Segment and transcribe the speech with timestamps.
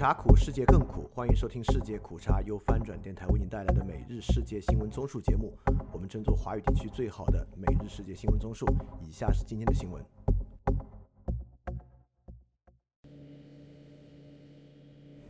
[0.00, 1.10] 茶苦，世界更苦。
[1.14, 5.52] 欢迎收听《世界苦茶》由翻转电台为您带来的每日世界新闻综述节目。
[5.92, 8.64] 我们争做华语地区最好的每日世界新闻综述。
[9.06, 10.02] 以下是今天的新闻。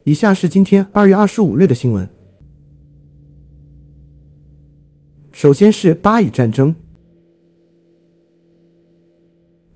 [0.04, 2.08] 以下是今天二月二十五日的新闻。
[5.32, 6.76] 首先是巴以战争，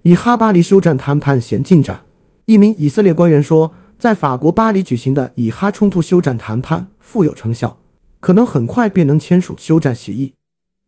[0.02, 2.02] 以哈巴黎休战谈判显进展。
[2.44, 3.72] 一名以色列官员说，
[4.04, 7.78] 在法国巴黎举行的以哈冲突休战谈判富有成效，
[8.20, 10.34] 可能很快便能签署休战协议。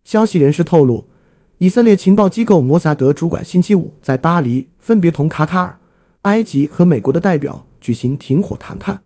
[0.05, 1.09] 消息人士透露，
[1.57, 5.79] 以色列情报机构摩萨德主管星期五在巴黎分别同卡塔尔、
[6.25, 9.01] 埃及和美国的代表举行停火谈判。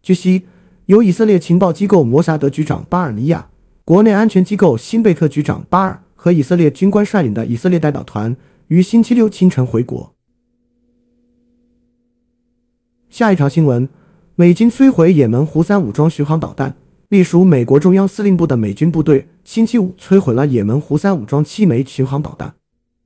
[0.00, 0.44] 据悉，
[0.86, 3.48] 由以色列情报机构摩萨德局长巴尔尼亚、
[3.84, 8.36] 国内安全机构辛贝特局长巴尔和以色列军官率领的以色列代表团
[8.68, 10.14] 于星期六清晨回国。
[13.10, 13.88] 下一条新闻：
[14.36, 16.76] 美军摧毁也门胡塞武装巡航导弹。
[17.08, 22.54] 隶属美国中央司令部的美军部队星期五摧毁了也门胡塞武装七枚巡航导弹。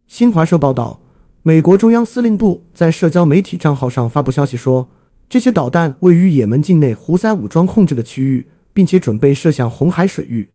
[0.08, 1.00] 新华社报道，
[1.44, 4.88] 美国中央司令部在社交媒体账号上发布消息说，
[5.28, 10.48] 这些导弹位于也门境内胡塞武装控制的区域，并且准备射向红海水域。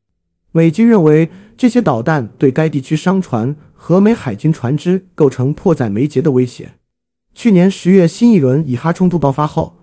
[0.52, 6.74] 美军认为这些导弹对该地区商船和美海军船只构成迫在眉睫的威胁。
[7.38, 9.78] 去年十月，新一轮以哈冲突爆发后，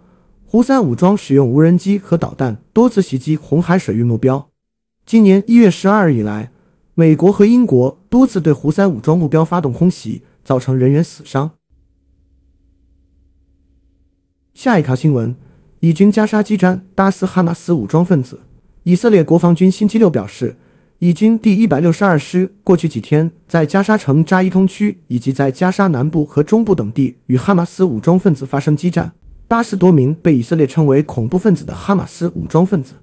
[0.44, 4.50] 胡塞武装使用无人机和导弹多次袭击红海水域目标。
[5.06, 6.50] 今年一月十二日以来，
[6.94, 11.52] 美国和英国多次对胡塞武装目标发动空袭，造成人员死伤。
[14.52, 15.36] 下一条新闻：
[15.78, 18.41] 以军加沙激战，打死哈马斯武装分子。
[18.82, 20.56] 以色列国防军星期六表示。
[21.05, 29.12] 以军第一百六十二师过去几天在加沙城扎伊通区以及在加沙南部和中部等地与哈马斯武装分子发生激战，
[29.47, 32.94] 八十多名被以色列称为恐怖分子的哈马斯武装分子。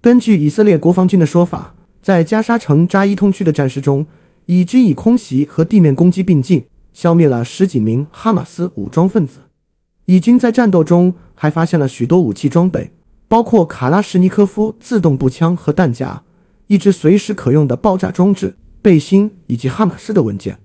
[0.00, 4.04] 根据以色列国防军的说法，在加沙城扎伊通区的战事中，
[4.46, 9.38] 以军以空袭和地面攻击并进，消灭了十几名哈马斯武装分子。
[10.06, 12.90] 以军在战斗中还发现了许多武器装备，
[13.28, 16.24] 包括卡拉什尼科夫自动步枪和弹夹。
[16.66, 20.58] 一支随时可用的爆炸装置、背心以及哈马斯的文件。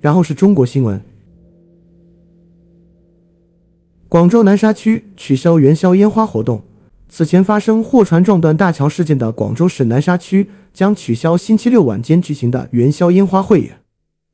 [0.00, 1.00] 然后是中国新闻：
[4.08, 6.62] 广州南沙区取消元宵烟花活动。
[7.08, 13.78] 此前发生货船撞断大桥事件的广州市南沙区将取消星期六晚间举行的元宵烟花汇演。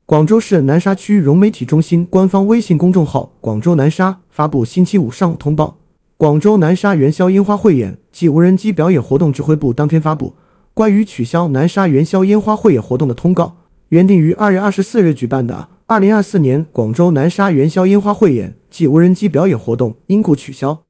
[0.07, 5.82] 广州市南沙区融媒体中心官方微信公众号“广州南沙”发布星期五上午通报。
[6.23, 10.37] 广州南沙元宵烟花汇演暨无人机表演活动指挥部当天发布
[10.73, 13.57] 关于取消南沙元宵烟花汇演活动的通告，
[13.89, 20.85] 原定于二月二十四日举办的二零二四年广州南沙元宵烟花汇演暨无人机表演活动因故取消。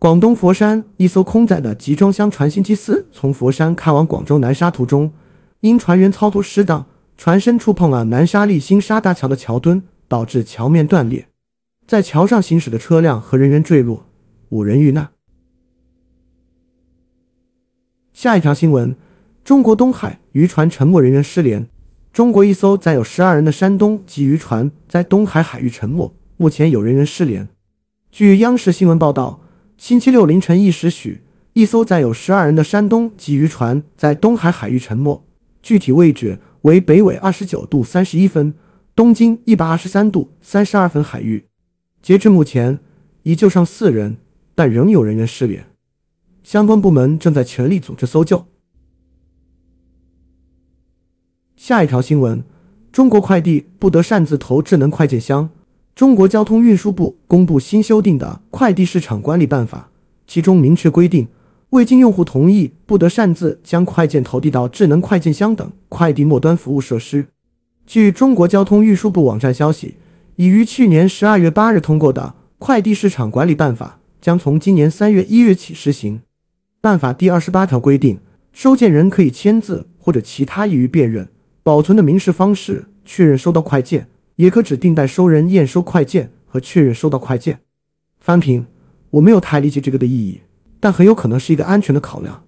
[0.00, 5.12] 广东佛山一艘空载的集装箱船星期四从佛山开往广州南沙途中，
[5.60, 11.28] 因船员操作失当，船身触碰了南沙立新沙大桥的桥墩，导致桥面断裂，
[11.86, 14.06] 在桥上行驶的车辆和人员坠落。
[14.52, 15.08] 五人遇难。
[18.12, 18.94] 下一条新闻：
[19.42, 21.66] 中国东海渔船沉没，人员失联。
[22.12, 27.48] 中国一艘载有十二人的山东籍渔船在东海海域沉没，目前有人员失联。
[28.10, 29.40] 据央视新闻报道，
[29.78, 31.22] 星期六凌晨一时许，
[31.54, 35.24] 一艘载有十二人的山东籍渔船在东海海域沉没，
[35.62, 38.52] 具体位置为北纬二十九度三十一分、
[38.94, 41.46] 东经一百二十三度三十二分海域。
[42.02, 42.78] 截至目前，
[43.22, 44.18] 已救上四人。
[44.54, 45.66] 但仍有人员失联，
[46.42, 48.46] 相关部门正在全力组织搜救。
[51.56, 52.44] 下一条新闻：
[52.90, 55.50] 中国快递不得擅自投智能快件箱。
[55.94, 59.90] 中国交通运输部公布新修订的《快递市场管理办法》，
[60.26, 61.28] 其中明确规定，
[61.70, 67.26] 未经用户同意，不得擅自将快件投递到智能快件箱等快递末端服务设施。
[67.86, 69.96] 据中国交通运输部网站消息，
[70.36, 73.98] 已于去年十二月八日通过的《快递市场管理办法》。
[74.22, 76.22] 将从今年三月一日起实行。
[76.80, 78.20] 办法第二十八条规定，
[78.52, 81.28] 收件人可以签字或者其他易于辨认、
[81.64, 87.60] 保存的明示方式确认收到快件，也可指定代收人验收快件和确认收到快件。
[88.20, 88.66] 翻评：
[89.10, 90.42] 我没有太理解这个的意义，
[90.78, 92.44] 但很有可能是一个安全的考量。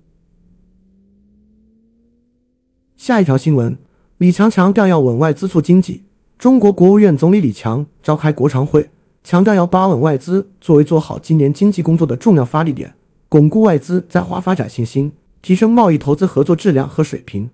[2.96, 3.76] 下一条新闻：
[4.18, 6.04] 李强强调要稳外资促经济。
[6.38, 8.90] 中国国务院总理李强召开国常会。
[9.24, 12.94] 强调要把稳外资作为做好今年经济工作的重要发力点，
[13.30, 17.48] 巩固外资在华发展信心，提升贸易投资合作质量和水平。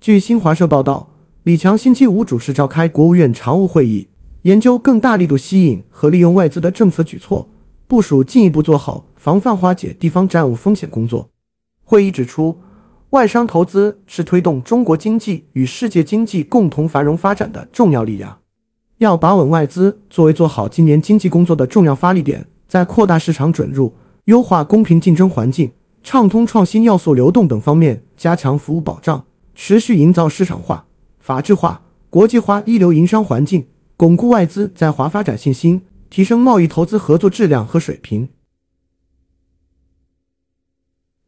[0.00, 1.10] 据新华社报道，
[1.42, 4.08] 李强星期五主持召开国务院常务会议，
[4.42, 7.46] 研究更大力度吸引和利用外资的政策举措，
[7.86, 11.28] 部署进一步做好防范化解地方债务风险工作。
[11.84, 12.58] 会议指出，
[13.10, 18.38] 外商投资是推动中国经济与世界经济共同繁荣发展的重要力量，
[19.02, 23.94] 要把稳外资作为做好今年经济工作的重要发力点，在扩大市场准入、
[24.26, 25.72] 优化公平竞争环境、
[26.04, 29.24] 畅通创新要素流动等方面加强服务保障，
[29.56, 30.86] 持续营造市场化、
[31.18, 33.66] 法治化、国际化一流营商环境，
[33.96, 38.28] 巩固外资在华发展信心，提升贸易投资合作质量和水平。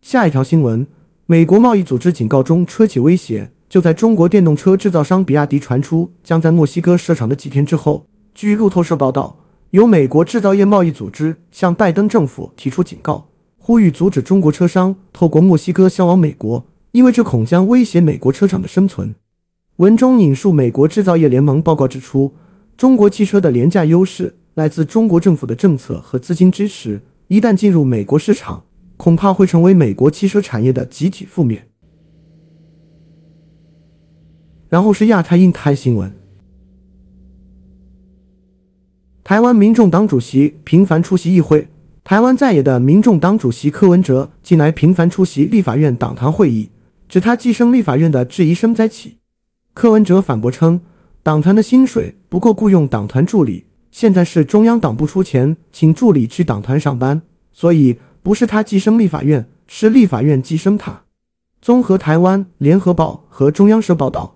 [0.00, 0.87] 下一条新闻：
[1.26, 9.38] 美国贸易组织警告中车企威胁，就在中国电动车制造商比亚迪传出将在墨西哥设厂的几天之后，据路透社报道，
[9.70, 13.28] 由美国制造业贸易组织向拜登政府提出警告，
[13.58, 19.14] 呼吁阻止中国车商透过墨西哥销往美国，因为这恐将威胁美国车厂的生存。
[19.76, 22.34] 文中引述美国制造业联盟报告指出，
[22.76, 28.62] 中国汽车的廉价优势来自中国政府的政策和资金支持，一旦进入美国市场。
[28.96, 31.66] 恐怕会成为美国汽车产业的集体负面。
[34.75, 36.12] 然后是亚太印太新闻：
[39.23, 41.69] 台湾民众党主席频繁出席议会。
[42.03, 46.71] 台湾在野的民众党主席柯文哲近来频繁出席立法院党团会议，
[47.09, 49.19] 指他寄生立法院的质疑声再起。
[49.75, 50.81] 柯文哲反驳称，
[51.23, 57.23] 党团的薪水不够雇佣党团助理，现在是中央党部出钱请助理去党团上班，
[57.53, 57.97] 所以。
[58.25, 61.03] 不是他寄生立法院，是立法院寄生他。
[61.61, 64.34] 综合台湾联合报和中央社报道，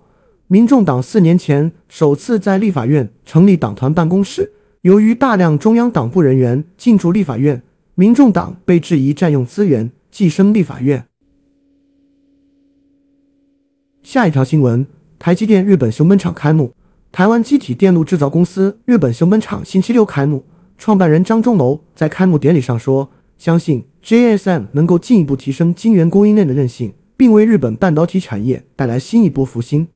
[0.51, 4.51] 民众党四年前首次在立法院成立党团办公室，
[4.81, 7.61] 由于大量中央党部人员进驻立法院，
[7.93, 11.05] 民众党被质疑占用资源，寄生立法院。
[14.01, 14.87] 下一条新闻：
[15.19, 16.73] 台积电日本熊本厂开幕。
[17.11, 20.45] 台湾机体电路制造公司日本熊本厂星期六开幕，
[20.79, 23.11] 创办人张忠谋在开幕典礼上说。
[23.37, 29.87] 相信 JSM 能够进一步提升晶圆供应链的韧性，并为日本半导体产业带来新一波复兴。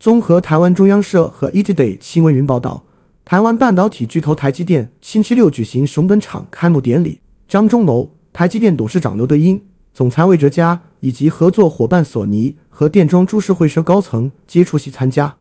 [0.00, 2.86] 综合台湾中央社和 ETday 新闻云报道，
[3.22, 9.62] 台湾半导体巨头台积电星期六举行熊本厂开幕典礼，张忠谋、台积电董事长刘德英、
[9.92, 15.36] 总裁魏哲嘉以及合作伙伴索尼和电装株式会社高层皆出席参加。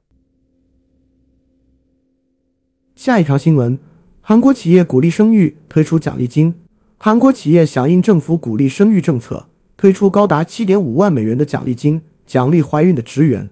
[2.98, 3.80] 下一条新闻：
[4.20, 6.54] 韩国企业鼓励生育，推出奖励金。
[6.98, 9.48] 韩国企业响应政府鼓励生育政策，
[9.78, 13.50] 推出高达七点五万美元的奖励金，奖励怀孕的职员。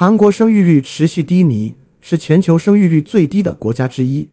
[0.00, 4.30] 韩国生育率持续低迷，是全球生育率最低的国家之一。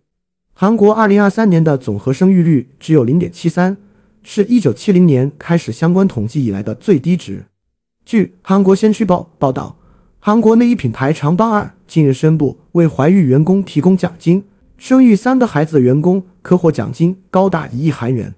[0.53, 3.75] 韩国二零二三年的总和生育率只有零点七三，
[4.23, 7.47] 是一九七零年开始相关统计以来的最低值。
[8.05, 9.77] 据韩国先驱报报道，
[10.19, 14.45] 韩国内衣品牌长邦二近日宣布为怀孕员工提供奖金。
[14.77, 18.35] 生育三个孩子的员工可获奖金高达一亿韩元。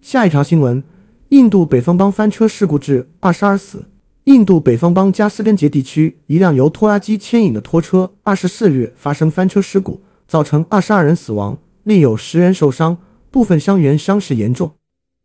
[0.00, 0.84] 下一条新闻：
[1.30, 3.86] 印度北方邦翻车事故致二十二死。
[4.24, 12.98] 印度北方邦加斯根杰地区一辆由拖拉机牵引的拖车，二十四日发生翻车事故，造成二十二人死亡，另有十人受伤，
[13.30, 14.72] 部分伤员伤势严重。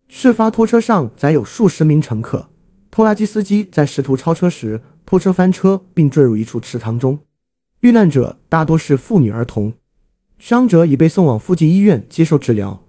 [0.07, 2.47] 事发拖车上载有数十名乘客，
[2.89, 7.19] 拖拉机司机在试图超车时，拖车翻车并坠入一处池塘中。
[7.81, 9.73] 遇难者大多是妇女儿童，
[10.39, 12.81] 伤者已被送往附近医院接受治疗。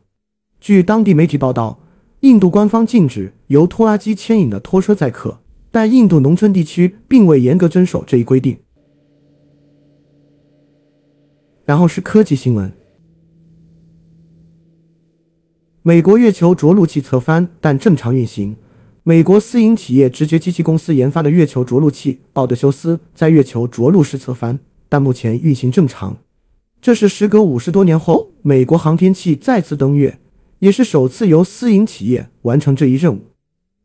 [0.60, 1.80] 据当地媒体报道，
[2.20, 5.40] 印度官方禁止由拖拉机牵引的拖车载客，
[5.76, 8.56] 但印度农村地区并未严格遵守这一规定。
[11.66, 12.72] 然后是科技新闻：
[15.82, 18.56] 美国月球着陆器侧翻，但正常运行。
[19.02, 24.58] 美国私营企业直觉机器公司研发的月球着陆器奥德修斯在月球着陆时侧翻。
[24.88, 26.16] 但目前运行正常，
[26.80, 30.18] 这是时隔五十多年后美国航天器再次登月，
[30.60, 33.20] 也是首次由私营企业完成这一任务。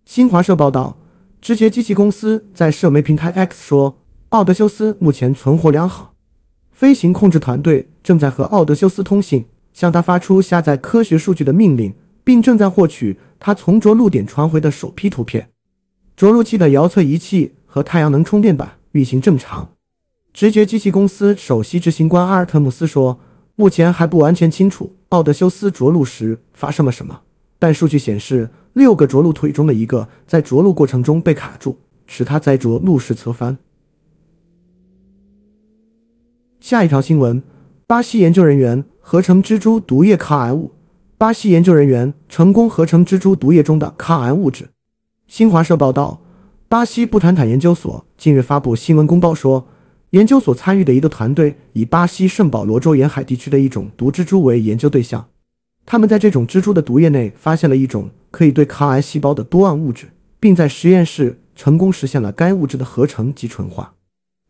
[0.06, 0.98] 新华社报道，
[1.42, 3.98] 直觉机器公司在社媒平台 X 说，
[4.30, 6.14] 奥德修斯目前存活良好，
[6.72, 15.50] 飞行控制团队正在和奥德修斯通信，向他发出下载科学数据的命令，并正在获取他从着陆点传回的首批图片。
[16.16, 19.72] 着陆器的遥测仪器和太阳能充电板运行正常。
[20.32, 23.20] 直觉机器公司首席执行官阿尔特姆斯说
[23.58, 27.22] ：“目前还不完全清楚奥德修斯着陆时发生了什么，
[27.58, 33.58] 但数据显示，六个着陆腿中的一个在着陆过程中被卡住，使它在着陆时侧翻。”
[36.60, 37.42] 下一条新闻：
[37.88, 40.72] 巴西研究人员合成蜘蛛毒液抗癌物。
[41.18, 44.70] 巴西研究人员成功合成蜘蛛毒液中的抗癌物质。
[45.28, 46.22] 新华社报道，
[46.68, 49.68] 巴西布坦坦研究所近日发布新闻公报说。
[50.12, 55.26] 研究所参与的一个团队以巴西圣保罗州沿海地区的一种毒蜘蛛为研究对象，
[55.86, 60.10] 他们在这种蜘蛛的毒液内发现了一种可以对抗癌细胞的多胺物质，
[60.40, 63.94] 并在实验室成功实现了该物质的合成及纯化。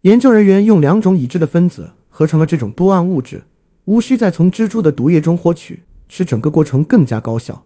[0.02, 3.44] 研究人员用两种已知的分子合成了这种多胺物质，
[3.86, 7.66] 无需再从蜘蛛的毒液中获取，使整个过程更加高效。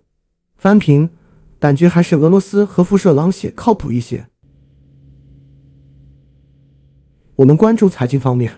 [0.58, 1.10] 翻评，
[1.60, 4.28] 感觉还是俄罗斯核辐射狼血靠谱一些。
[7.38, 8.54] 我们关注财经方面，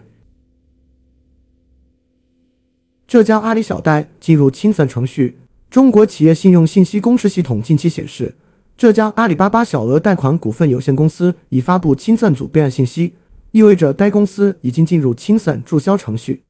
[3.08, 5.38] 浙江阿里小贷进入清算程序。
[5.70, 8.36] 中国企业信用信息公示系统近期显示，
[8.78, 13.14] 浙江阿里巴巴小额贷款股份有限公司已发布清算组备案信息。
[13.52, 16.44] 意味着该公司已经进入清算注销程序。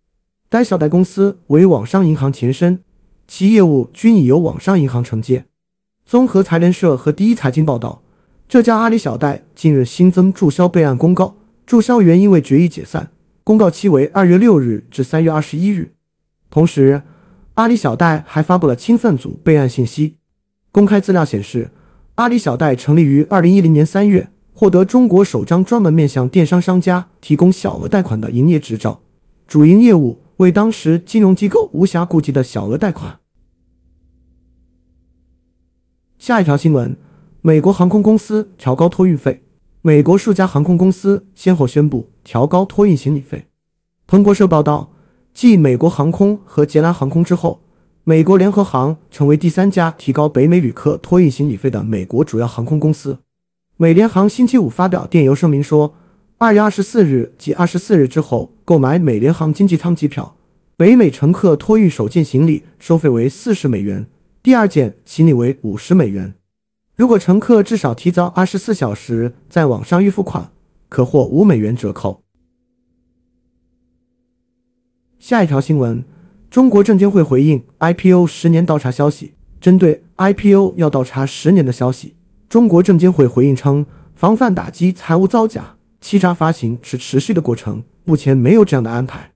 [0.49, 2.79] 该小贷公司为网商银行前身，
[3.27, 5.45] 其业务均已由网商银行承接。
[6.05, 8.01] 综合财联社和第一财经报道，
[8.49, 11.35] 浙江阿里小贷近日新增注销备案公告，
[11.67, 13.11] 注销原因为决议解散，
[13.43, 15.91] 公告期为二月六日至三月二十一日。
[16.49, 17.03] 同时，
[17.55, 20.17] 阿里小贷还发布了清算组备案信息。
[20.71, 21.71] 公开资料显示，
[22.15, 24.29] 阿里小贷成立于二零一零年三月。
[24.59, 29.01] 获得中国首张专门面向电商商家提供小额贷款的营业执照，
[29.47, 33.19] 主营业务为当时金融机构无暇顾及的小额贷款。
[36.17, 36.97] 下一条新闻：
[37.43, 39.43] 美国航空公司调高托运费。
[39.83, 43.45] 美国数家航空公司先后宣布调高托运行李费。
[44.07, 44.91] 彭博社报道，
[45.37, 47.61] 继美国航空和捷兰航空之后，
[48.03, 53.19] 美国联合航成为第三家提高北美旅客托运行李费的美国主要航空公司。
[53.75, 55.93] 美联航星期五发表电邮声明说，
[56.39, 60.35] 二月二十四日及二十四日之后购买美联航经济舱机票，
[60.75, 64.07] 北美乘客托运首件行李收费为四十美元，
[64.41, 66.33] 第二件行李为五十美元。
[66.95, 70.49] 如果乘客至少提早二十四小时在网上预付款，
[70.89, 72.23] 可获五美元折扣。
[75.19, 76.03] 下一条新闻：
[76.49, 82.15] 中国证监会回应 IPO 十年倒查消息，针对 IPO 要倒查十年的消息。
[82.47, 89.31] 中国证监会回应称，防范打击财务造假、欺诈发行是持续的过程，目前没有这样的安排。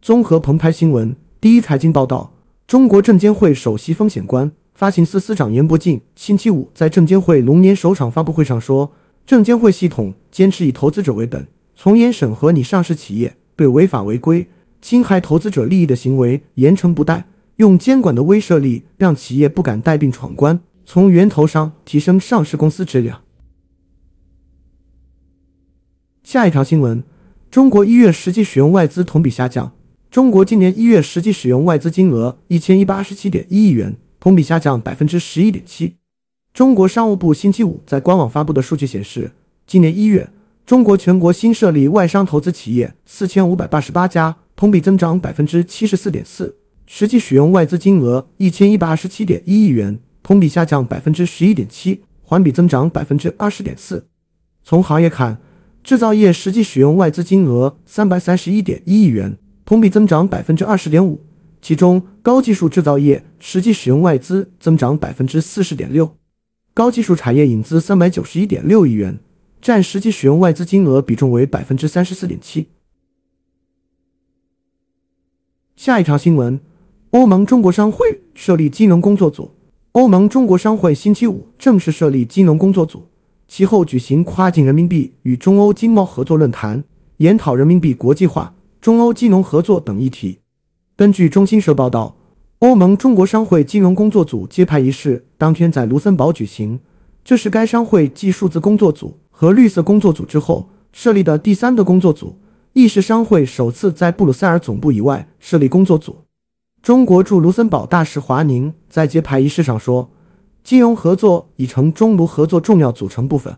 [0.00, 2.32] 综合澎湃新闻、第一财经报道，
[2.66, 8.92] 中国证监会首席风险官、发行司司长严伯进星期五在证监会龙年首场发布会上说，
[9.26, 14.48] 证监会系统坚持以投资者为本，从严审核拟上市企业对违法违规、
[14.80, 20.60] 侵害投资者利益的行为严惩不贷，用监管的威慑力让企业不敢带病闯关。
[20.84, 23.22] 从源头上提升上市公司质量。
[26.22, 27.04] 下一条新闻：
[27.50, 29.72] 中国一月实际使用外资同比下降。
[30.10, 35.96] 中国今年一月实际使用外资金额一千一百二十七点一亿元，同比下降百分之十一点七。
[36.54, 39.32] 中国商务部星期五在官网发布的数据显示，
[39.66, 40.30] 今年一月，
[40.64, 50.00] 中国全国新设立外商投资企业四千五百八十八家，同比增长百分之七十四点四，实际使用外资金额一千一百二十七点一亿元。
[50.20, 54.08] 同比下降百分之十一点七，环比增长百分之二十点四。
[54.64, 55.38] 从行业看，
[55.84, 61.20] 制造业实际使用外资金额三百三十一点一亿元，同比增长百分之二十点五。
[61.62, 66.16] 其中，高技术制造业实际使用外资增长百分之四十点六，
[66.74, 69.20] 高技术产业引资三百九十一点六亿元，
[69.62, 72.66] 占实际使用外资金额比重为百分之三十四点七。
[75.78, 76.58] 下一条新闻：
[77.10, 79.52] 欧盟中国商会设立金融工作组。
[79.92, 83.06] 欧盟中国商会星期五正式设立金融工作组，
[83.46, 86.82] 其后举行跨境人民币与中欧经贸合作论坛，
[87.18, 90.40] 研讨人民币国际化、中欧金融合作等议题。
[90.96, 92.16] 根据中新社报道，
[92.58, 96.80] 欧盟中国商会金融工作组揭牌仪式当天在卢森堡举行，
[97.22, 102.34] 这是该商会继数字工作组和绿色工作组之后设立的第三个工作组，
[102.78, 106.18] 意式商会首次在布鲁塞尔总部以外设立工作组。
[106.80, 110.12] 中国驻卢森堡大使华宁在揭牌仪式上说
[110.62, 113.56] ：“金融合作已成中卢合作重要组成部分。”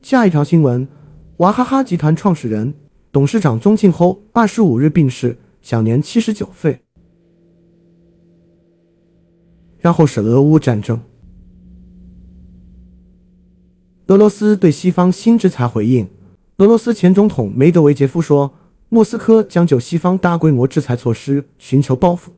[0.00, 0.86] 下一条新闻：
[1.38, 2.72] 娃哈哈集团创始人、
[3.10, 6.78] 董事长宗庆后二十五日病逝，享年七十九岁。
[9.80, 11.00] 然后是俄乌战争，
[14.12, 16.06] 俄罗斯对西方新制裁回应。
[16.58, 18.54] 俄罗斯前总统梅德韦杰夫说。
[18.90, 22.32] 莫斯科将就西方大规模制裁措施寻求报复。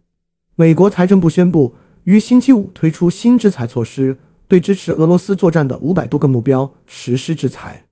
[0.55, 4.17] 美国财政部宣布于星期五推出新制裁措施，
[4.47, 7.87] 对支持俄罗斯作战的五百多个目标实施制裁。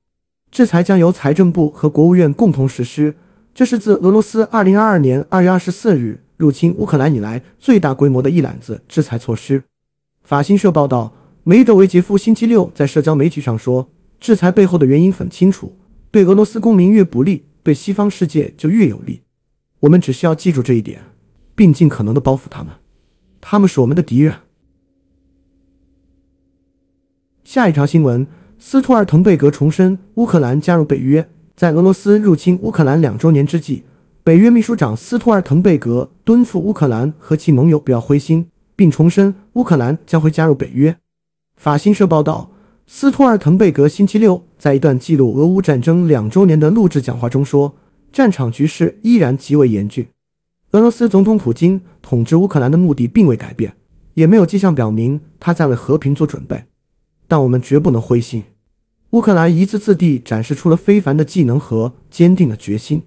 [0.52, 3.16] 制裁将由财政部和国务院共同实施。
[3.52, 9.64] 这是自俄罗斯2022年2月24日入侵乌克兰以来最大规模的一揽子制裁措施。
[10.22, 11.12] 法新社报道，
[11.44, 15.76] 梅德韦杰夫星期六在社交媒体上说：“制裁背后的原因很清楚。”
[16.12, 19.22] 对俄罗斯公民越不利，对西方世界就越有利。
[19.80, 21.02] 我们只需要记住这一点，
[21.56, 22.72] 并尽可能的报复他们。
[23.40, 24.34] 他们是我们的敌人。
[27.42, 28.24] 下一条新闻：
[28.60, 31.28] 斯托尔滕贝格重申乌克兰加入北约。
[31.56, 33.82] 在俄罗斯入侵乌克兰两周年之际，
[34.22, 40.96] 北约秘书长斯托尔滕贝格敦促乌克兰和其盟友不要灰心，并重申乌克兰将会加入北约。
[41.62, 42.50] 法新社报道，
[42.88, 47.76] 斯托尔滕贝格星期六在一段记录俄乌战争两周年的录制讲话中说
[48.12, 50.08] ：“战场局势依然极为严峻。
[50.72, 53.76] 俄罗斯总统普京统治乌克兰的目的并未改变，
[54.14, 56.64] 也没有迹象表明他在为和平做准备。
[57.28, 58.42] 但我们绝不能灰心。”
[59.10, 63.02] 乌克兰一次次地展示出了非凡的技能和坚定的决心。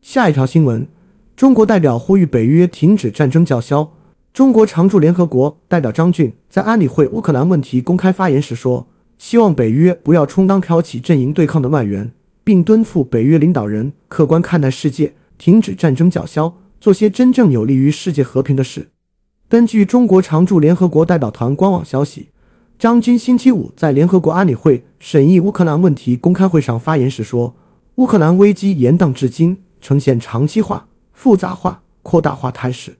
[0.00, 0.86] 下一条新闻：
[1.34, 3.94] 中国代表呼吁北约停止战争叫嚣。
[4.32, 8.86] 中国常驻联合国代表张俊在安理会乌克兰问题公开发言时说
[9.18, 12.12] ：“希望北约不要充当挑起阵营对抗的外援，
[12.44, 18.88] 并敦促北约领导人客观看待世界，停止战争叫嚣，做些真正有利于世界和平的事。”
[19.48, 22.28] 根据中国常驻联合国代表团官网消息。
[22.78, 27.56] 张军星期五在联合国安理会审议乌克兰问题公开会上发言时说
[27.96, 32.98] ：“乌克兰危机延宕至今，呈现长期化、复杂化、扩大化态势。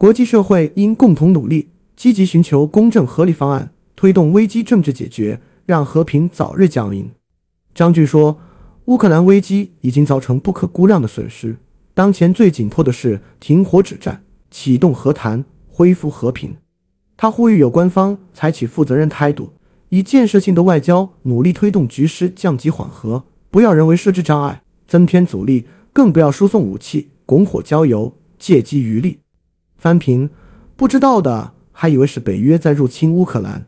[0.00, 7.10] 国际社会应共同努力，积极寻求公正合理方案，推动危机政治解决，让和平早日降临。”
[7.74, 8.38] 张军说
[8.86, 11.58] ：“乌克兰危机已经造成不可估量的损失，
[11.92, 16.56] 当前最紧迫的是停火止战，启动和谈，恢复和平。”
[17.18, 19.52] 他呼吁有关方采取负责任态度，
[19.90, 29.19] 以建设性的外交努力推动局势降级缓和，不要人为设置障碍、增添阻力，更不要输送武器、拱火浇油、借机渔利。
[29.80, 30.28] 翻平，
[30.76, 33.64] 不知道的还以为是北约在入侵乌克兰。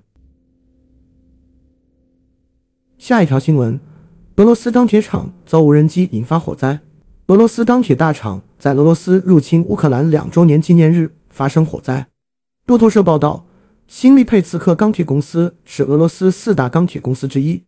[2.98, 3.80] 下一条新闻：
[4.36, 6.80] 俄罗斯钢铁厂遭无人机引发火灾。
[7.28, 12.06] 俄罗斯钢铁大厂在俄罗斯入侵乌克兰两周年纪念日发生火灾。
[12.66, 13.46] 路透社报道，
[13.86, 17.64] 新利佩茨克钢铁公司是俄罗斯四大钢铁公司之一。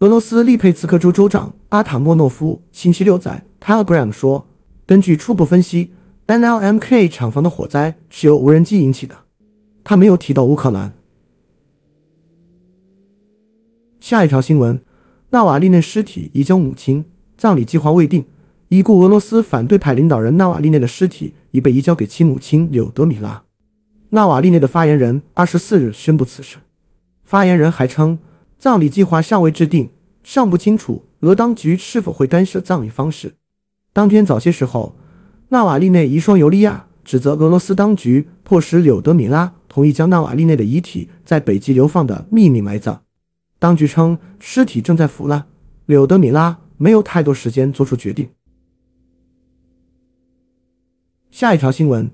[0.00, 4.46] 俄罗斯利佩茨克州州长阿塔莫诺夫星期六在 Telegram 说
[4.86, 5.92] ：“根据初步分析
[6.28, 9.16] ，NLMK 厂房的火灾是由无人机引起的。”
[9.82, 10.92] 他没有提到乌克兰。
[13.98, 14.80] 下一条新闻：
[15.30, 17.04] 纳瓦利内尸体移交母亲，
[17.36, 18.24] 葬礼计划未定。
[18.68, 23.42] 已故俄罗斯反对派领导人纳瓦利内的尸体已被移交给其母亲柳德米拉。
[24.10, 26.58] 纳瓦利内的发言人二十四日宣布此事。
[27.24, 28.18] 发言人还称，
[28.58, 29.88] 葬礼计划尚未制定，
[30.22, 33.36] 尚不清楚俄当局是否会干涉葬礼方式。
[33.94, 34.94] 当天早些时候，
[35.50, 43.02] 纳瓦利内遗孀尤利娅指责俄罗斯当局迫使柳德米拉同意将纳瓦利内的遗体在北极流放的秘密埋葬。
[43.58, 45.46] 当局称尸体正在腐烂，
[45.86, 48.28] 柳德米拉没有太多时间做出决定。
[51.30, 52.10] 下一条新闻。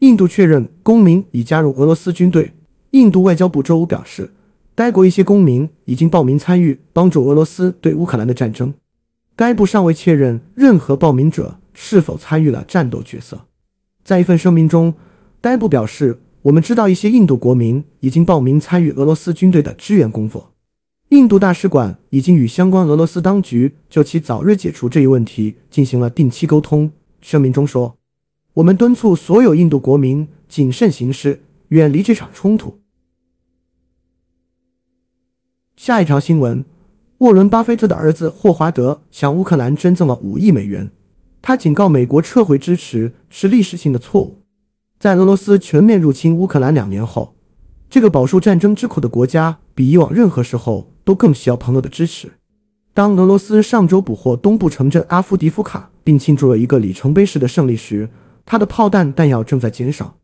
[0.00, 2.52] 印度确认公民已加入俄罗斯军队。
[2.92, 4.30] 印度外交部周五表示，
[4.76, 8.72] 该国一些公民已经报名参与帮助俄罗斯对乌克兰的战争。
[9.34, 13.46] 该部尚未确认任何报名者是否参与了战斗角色。
[14.02, 14.94] 在一份声明中，
[15.40, 20.52] 该部表示：“我们知道一些印度国民已经报名参与俄罗斯军队的支援工作。
[21.10, 26.90] 印度大使馆已经与相关俄罗斯当局就其早日解除这一问题进行了定期沟通。”
[27.22, 27.94] 声明中说。
[28.54, 32.80] 我们敦促所有印度国民谨慎行事，远离这场冲突。
[35.76, 36.64] 下一条新闻：
[37.18, 40.90] 沃伦·巴菲特的儿子霍华德向乌克兰捐赠了五亿美元。
[41.48, 44.42] 他警告美国撤回支持是历史性的错误。
[45.00, 47.36] 在俄罗斯全面入侵乌克兰两年后，
[47.88, 52.32] 这个饱受战争之苦的国家比以往任何时候都更需要朋友的支持。
[52.92, 58.10] 当俄罗斯上周捕获东部城镇阿夫迪夫卡，并庆祝了一个里程碑式的胜利时，
[58.44, 60.18] 他的炮弹弹药正在减少。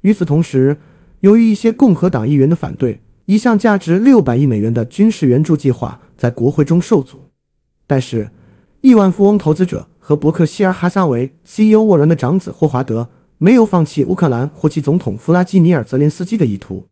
[0.00, 0.78] 与此同时，
[1.20, 7.30] 由于一些共和党议员的反对，一项价值六百亿美元的军事援助计划在国会中受阻。
[7.86, 8.32] 但是，
[8.80, 16.86] 亿万富翁投资者和伯克希尔哈撒韦 CEO 沃伦的长子霍华德没有放弃乌克兰或其总统弗拉基米尔泽连斯基的意图。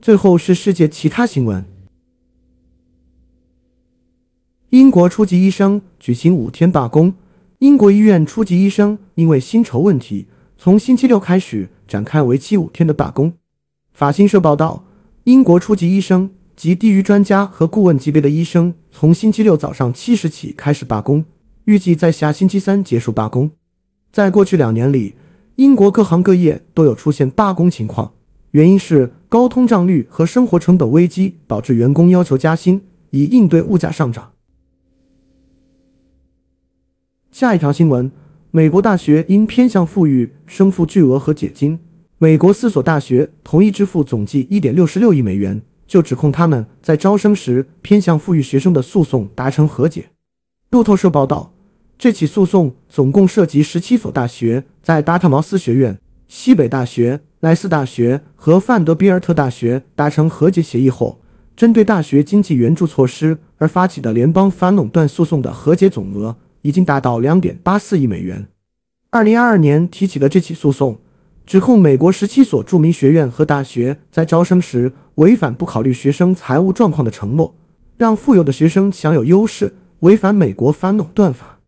[0.00, 1.64] 最后是世界其他新闻：
[4.70, 7.14] 英国初级医生举行五天罢工。
[7.58, 13.32] 英国医院初级医生因为薪酬问题，从星期六开始展开为期五天的罢工。
[13.92, 14.84] 法新社报道，
[15.24, 16.30] 英国初级医生
[16.62, 21.24] 及低于专家和顾问级别的医生从星期六早上七时起开始罢工，
[21.64, 23.50] 预计在下星期三结束罢工。
[24.12, 25.16] 在过去两年里，
[25.56, 28.12] 英国各行各业都有出现罢工情况，
[28.52, 34.30] 原因是高通胀率和生活成本危机导致员工要求加薪，以应对物价上涨。
[37.32, 38.12] 下一条新闻：
[38.52, 41.80] 美国大学因偏向富裕，生负巨额和解金。
[42.18, 45.60] 美国四所大学同意支付总计一点六十六亿美元，
[45.92, 50.06] 就指控他们在招生时偏向富裕学生的诉讼达成和解。
[50.70, 51.52] 路透社报道，
[51.98, 57.20] 这起诉讼总共涉及十七所大学，在达特茅斯学院、西北大学。
[57.40, 61.20] 莱斯大学和范德比尔特大学达成和解协议后，
[61.54, 68.46] 针对大学经济援助措施而发起的联邦反垄断诉讼的和解总额已经达到两点八四亿美元。
[69.10, 70.98] 二零二二年提起的这起诉讼，
[71.44, 77.54] 指控美国十七所著名学院和大学在招生时违反不考虑学生财务状况的承诺，
[77.96, 81.58] 让富有的学生享有优势，违反美国反垄断法。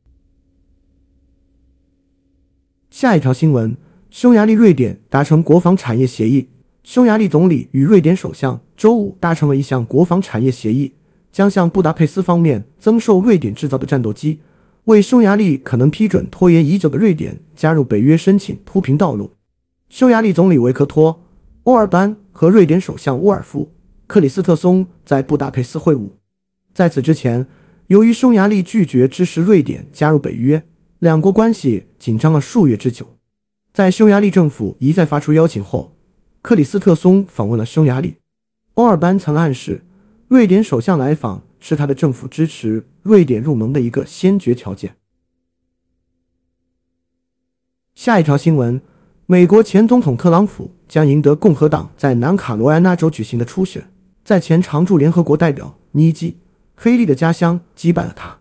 [2.90, 3.76] 下一条新闻。
[4.10, 6.48] 匈牙利、瑞典达成国防产业协议。
[6.84, 10.92] 匈牙利总理与瑞典首相周五达成了一项国防产业协议，
[11.32, 14.38] 将向布达佩斯方面增售瑞典制造的战斗机，
[14.84, 19.32] 为匈牙利可能批准拖延已久的瑞典加入北约申请铺平道路。
[19.94, 21.14] 匈牙利总理维克托·
[21.62, 23.66] 欧尔班和瑞典首相沃尔夫·
[24.08, 26.10] 克里斯特松在布达佩斯会晤。
[26.72, 27.46] 在此之前，
[27.86, 30.66] 由于匈牙利拒绝支持瑞典加入北约，
[30.98, 33.06] 两国关系紧张了数月之久。
[33.72, 35.96] 在匈牙利政府一再发出邀请后，
[36.42, 38.16] 克里斯特松访问了匈牙利。
[38.74, 39.84] 欧尔班曾暗示，
[40.26, 44.96] 瑞典首相来访是他的政府支持瑞典入盟的一个先决条件。
[47.94, 48.82] 下一条新闻：
[49.26, 53.90] 美国前总统特朗普将赢得共和党在南卡罗来纳州举行的初选，
[54.22, 56.32] 在前常驻联合国代表尼基·
[56.76, 58.40] 黑利的家乡击败了他。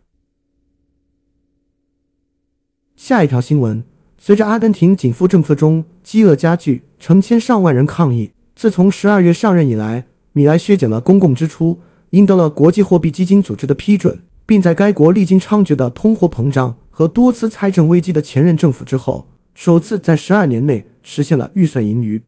[2.97, 3.83] 下一条新闻。
[4.17, 8.31] 随着阿根廷紧富政策中饥饿加剧，成千上万人抗议。
[8.55, 22.21] 自从十二月上任以来，米莱削减了公共支出，赢得了国际货币基金组织的批准，并在该国历经猖獗的通货膨胀和多次财政危机的前任政府之后，首次在十二年内实现了预算盈余。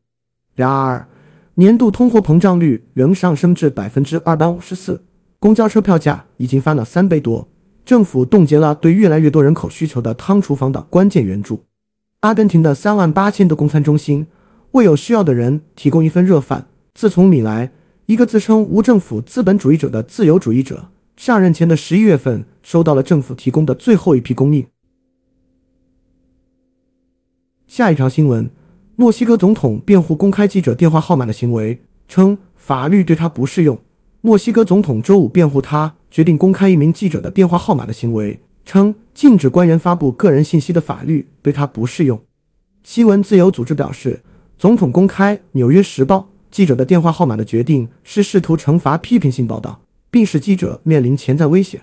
[0.56, 1.08] 然而，
[1.56, 5.04] 年度通货膨胀率仍上升至百分之二百五十四，
[5.40, 7.48] 公交车票价已经翻了三倍多，
[7.86, 11.64] 政府冻结了对越来越多人口需求的汤厨房的关键援助。
[12.22, 14.28] 阿根廷的三万八千多公餐中心
[14.72, 16.68] 为有需要的人提供一份热饭。
[16.94, 17.72] 自从米莱，
[18.06, 24.66] 一个自称无政府资本主义者的自由主义者，上任前的十一月份收到了政府提供的最后一批供应。
[27.76, 28.50] 下一条新闻：
[28.96, 33.78] 墨西哥总统辩护公开记者电话号码的行为，称法律对他不适用。
[34.22, 38.40] 墨西哥总统周五辩护他决定公开一名记者的电话号码的行为。
[38.64, 42.18] 称禁止官员发布个人信息的法律对他不适用。
[42.84, 44.22] 新闻自由组织表示，
[44.58, 46.18] 总统公开《纽约时报》
[46.50, 51.82] 记者的电话号码的决定是试图惩罚批评性报道，并使记者面临潜在危险。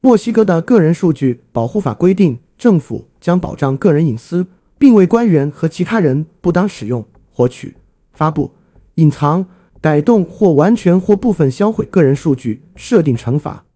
[0.00, 4.48] 墨西哥的个人数据保护法规定，政府将保障个人隐私，
[4.80, 7.76] 并为官员和其他人不当使用、获取、
[8.14, 8.50] 发布、
[8.94, 9.46] 隐藏、
[9.78, 13.66] 改动或完全或部分销毁个人数据设定惩罚。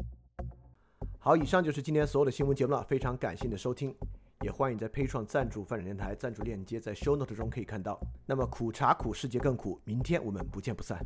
[1.19, 2.83] 好，以上就是今天所有的新闻节目了。
[2.85, 3.95] 非常感谢你的收听，
[4.41, 8.01] 也欢迎在 p a 创赞助发展电台赞助链接，在 Show Note 中可以看到。
[8.25, 10.99] 那么苦茶苦，世界更苦，明天我们不见不散。